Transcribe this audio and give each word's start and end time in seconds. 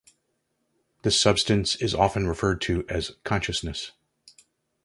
This 1.03 1.21
substance 1.21 1.75
is 1.75 1.93
often 1.93 2.27
referred 2.27 2.59
to 2.61 2.87
as 2.89 3.11
consciousness. 3.23 3.91